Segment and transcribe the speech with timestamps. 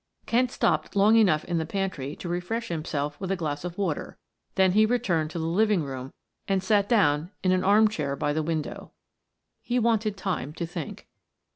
[0.25, 4.17] Kent stopped long enough in the pantry to refresh himself with a glass of water,
[4.55, 6.11] then he returned to the living room
[6.47, 8.93] and sat down in an arm chair by the window.
[9.61, 11.07] He wanted time to think.